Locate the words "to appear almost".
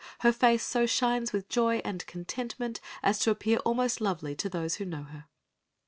3.19-4.01